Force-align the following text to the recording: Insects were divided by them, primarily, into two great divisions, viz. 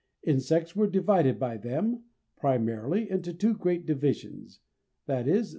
Insects 0.23 0.75
were 0.75 0.87
divided 0.87 1.37
by 1.37 1.57
them, 1.57 2.05
primarily, 2.35 3.07
into 3.07 3.35
two 3.35 3.53
great 3.53 3.85
divisions, 3.85 4.59
viz. 5.05 5.49